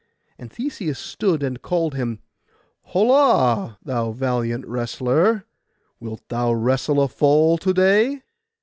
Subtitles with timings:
[0.39, 2.21] And Theseus stood and called him,
[2.85, 5.45] 'Holla, thou valiant wrestler,
[5.99, 8.23] wilt thou wrestle a fall to day?